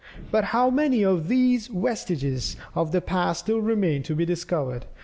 But 0.31 0.45
how 0.45 0.71
many 0.71 1.05
of 1.05 1.27
these 1.27 1.67
vestiges 1.67 2.55
of 2.73 2.91
the 2.91 3.01
past 3.01 3.41
still 3.41 3.61
remain 3.61 4.01
to 4.01 4.15
be 4.15 4.25
discovered! 4.25 4.87